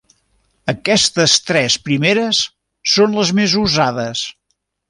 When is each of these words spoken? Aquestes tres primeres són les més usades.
Aquestes 0.71 1.35
tres 1.51 1.77
primeres 1.89 2.41
són 2.95 3.15
les 3.19 3.37
més 3.41 3.57
usades. 3.63 4.29